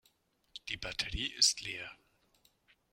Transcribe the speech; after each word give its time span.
Die 0.67 0.77
Batterie 0.77 1.31
ist 1.33 1.61
leer. 1.61 1.91